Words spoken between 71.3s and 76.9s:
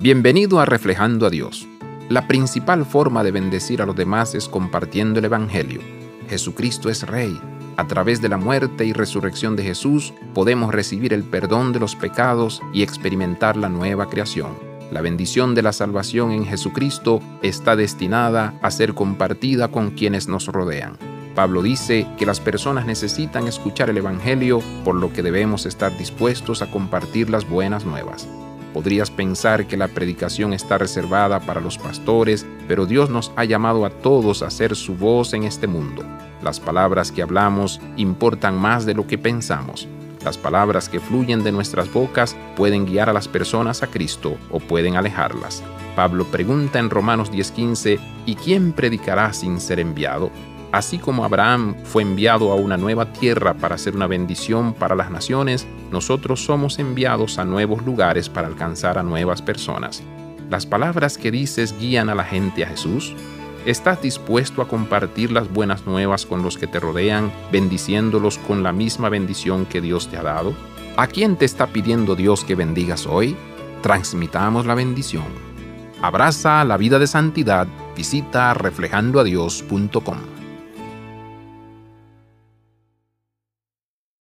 te está pidiendo Dios que bendigas hoy? Transmitamos la bendición. Abraza la